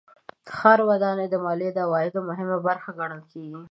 ښاري 0.55 0.83
ودانۍ 0.89 1.27
د 1.29 1.35
مالیې 1.45 1.69
د 1.73 1.79
عوایدو 1.85 2.19
مهمه 2.29 2.57
برخه 2.67 2.89
ګڼل 2.99 3.21
کېږي. 3.31 3.57